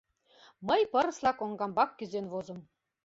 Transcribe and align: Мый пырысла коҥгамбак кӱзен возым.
Мый 0.67 0.81
пырысла 0.91 1.31
коҥгамбак 1.39 1.89
кӱзен 1.97 2.25
возым. 2.31 2.59